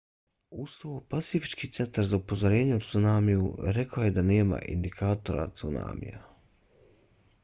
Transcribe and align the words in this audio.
uz 0.61 0.75
to 0.83 0.91
pacifički 1.13 1.67
centar 1.77 2.05
za 2.13 2.17
upozorenja 2.21 2.75
o 2.79 2.81
cunamiju 2.87 3.51
rekao 3.79 4.03
je 4.05 4.15
da 4.15 4.23
nema 4.31 4.61
indikatora 4.77 5.45
cunamija 5.61 6.23